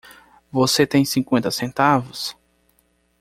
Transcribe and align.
Você 0.51 0.87
tem 0.87 1.05
cinquenta 1.05 1.51
centavos? 1.51 2.35